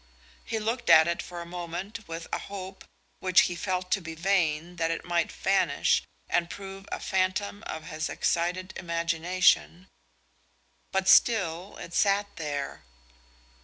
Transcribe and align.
He 0.43 0.57
looked 0.57 0.89
at 0.89 1.07
it 1.07 1.21
for 1.21 1.41
a 1.41 1.45
moment 1.45 2.07
with 2.07 2.25
a 2.33 2.39
hope, 2.39 2.85
which 3.19 3.41
he 3.41 3.55
felt 3.55 3.91
to 3.91 4.01
be 4.01 4.15
vain, 4.15 4.77
that 4.77 4.89
it 4.89 5.05
might 5.05 5.31
vanish 5.31 6.01
and 6.27 6.49
prove 6.49 6.87
a 6.91 6.99
phantom 6.99 7.61
of 7.67 7.83
his 7.83 8.09
excited 8.09 8.73
imagination, 8.77 9.87
but 10.91 11.07
still 11.07 11.77
it 11.77 11.93
sat 11.93 12.35
there. 12.37 12.81